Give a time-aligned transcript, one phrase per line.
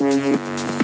[0.00, 0.79] Mm-hmm.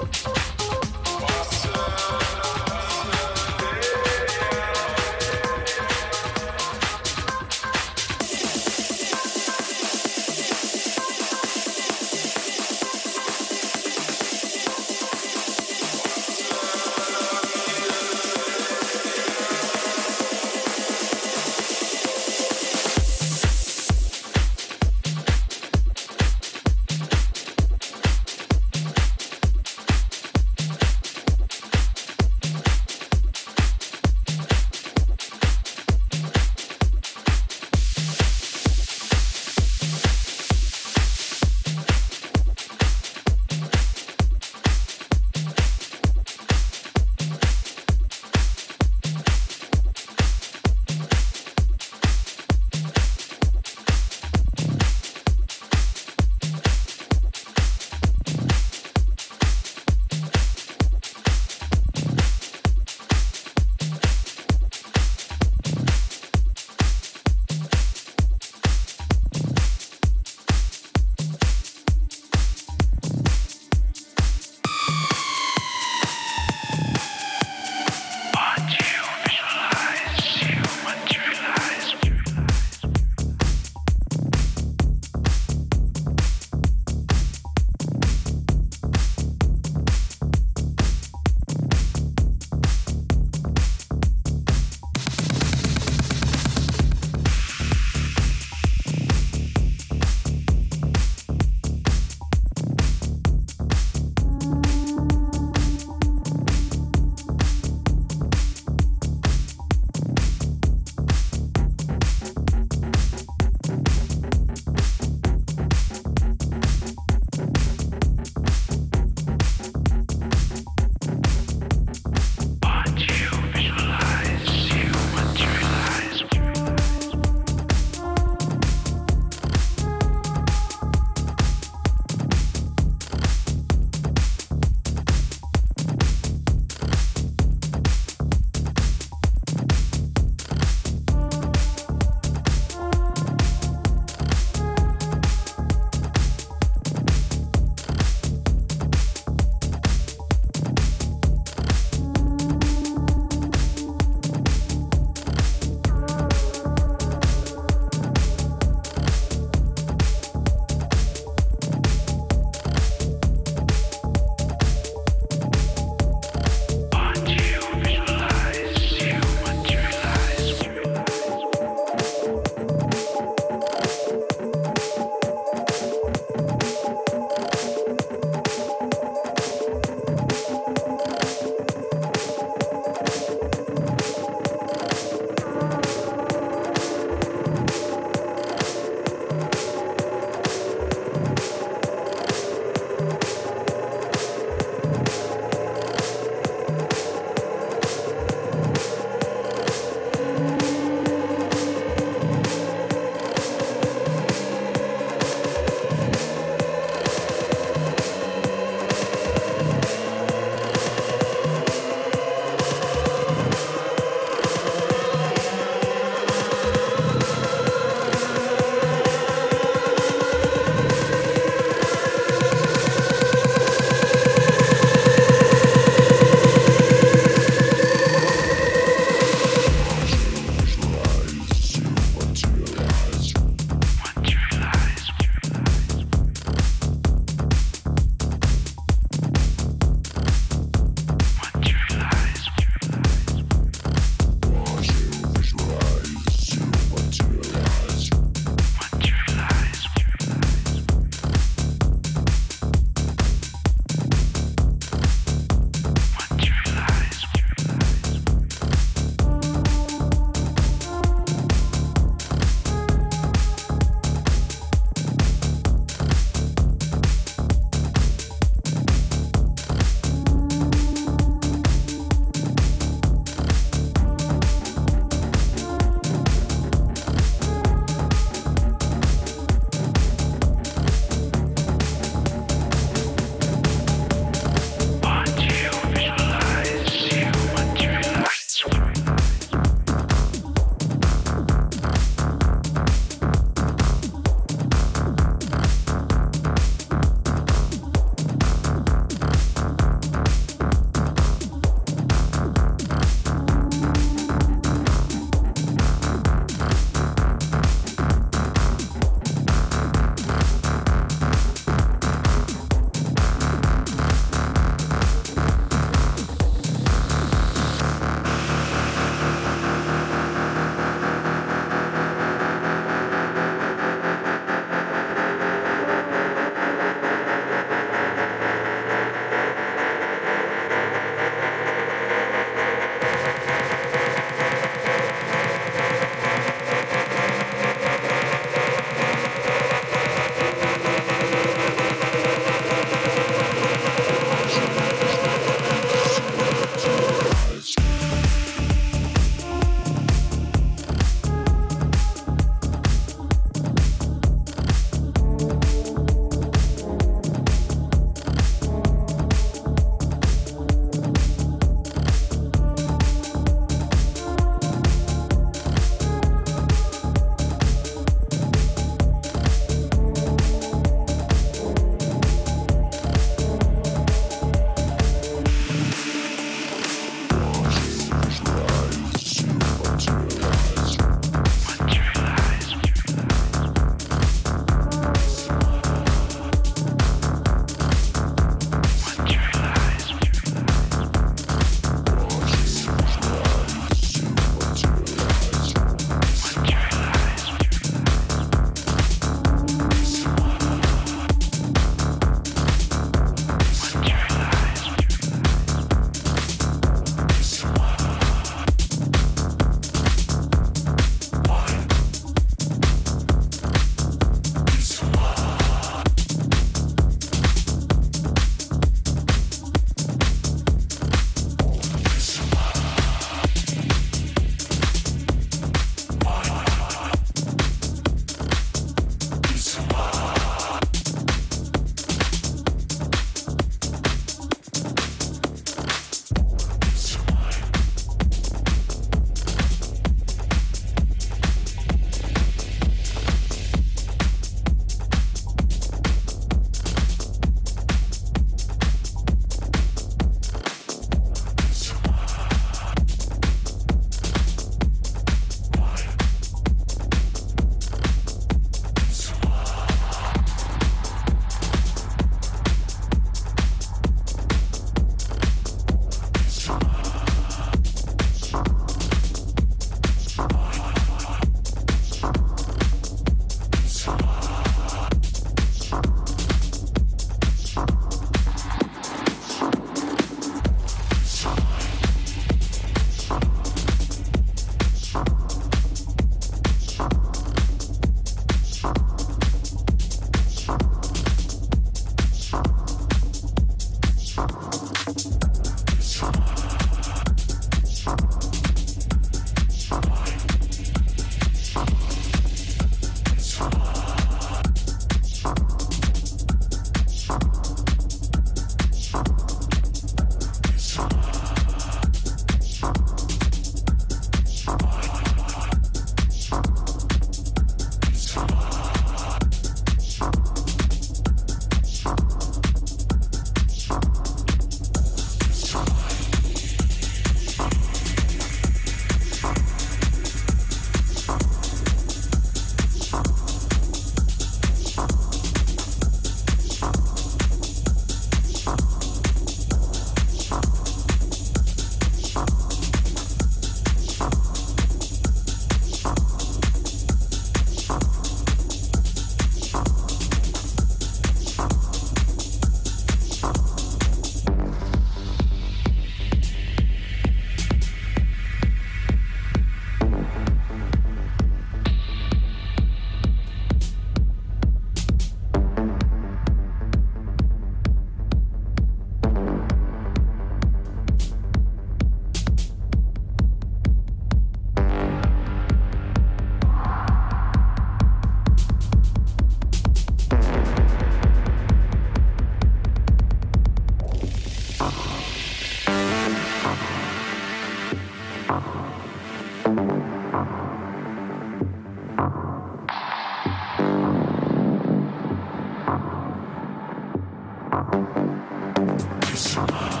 [599.21, 600.00] 貴様